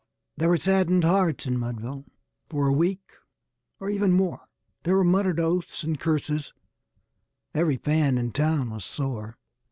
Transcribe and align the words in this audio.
_There 0.35 0.49
were 0.49 0.57
saddened 0.57 1.03
hearts 1.03 1.45
in 1.45 1.59
Mudville 1.59 2.05
for 2.49 2.67
a 2.67 2.73
week 2.73 3.11
or 3.79 3.87
even 3.87 4.13
more; 4.13 4.49
There 4.81 4.95
were 4.95 5.03
muttered 5.03 5.39
oaths 5.39 5.83
and 5.83 5.99
curses 5.99 6.53
every 7.53 7.77
fan 7.77 8.17
in 8.17 8.31
town 8.31 8.71
was 8.71 8.83
sore. 8.83 9.37